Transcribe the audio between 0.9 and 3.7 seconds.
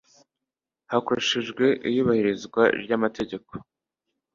hakoreshejwe iyubahirizwa ry amategeko